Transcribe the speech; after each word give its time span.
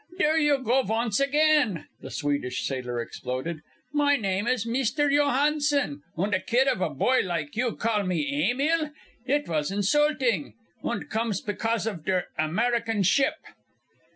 "Dere 0.17 0.37
you 0.39 0.57
go 0.57 0.81
vonce 0.81 1.19
again!" 1.19 1.85
the 2.01 2.09
Swedish 2.09 2.63
sailor 2.65 2.99
exploded. 2.99 3.61
"My 3.93 4.15
name 4.15 4.47
is 4.47 4.65
Mister 4.65 5.11
Johansen, 5.11 6.01
und 6.17 6.33
a 6.33 6.39
kid 6.39 6.67
of 6.67 6.81
a 6.81 6.89
boy 6.89 7.19
like 7.21 7.55
you 7.55 7.75
call 7.75 8.01
me 8.03 8.49
'Emil!' 8.49 8.89
It 9.27 9.45
vas 9.45 9.69
insulting, 9.69 10.55
und 10.83 11.11
comes 11.11 11.39
pecause 11.39 11.85
of 11.85 12.03
der 12.05 12.29
American 12.35 13.03
ship!" 13.03 13.35